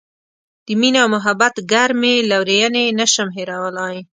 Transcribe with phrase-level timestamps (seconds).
[0.65, 3.95] د مینې او محبت ګرمې لورینې یې نه شم هیرولای.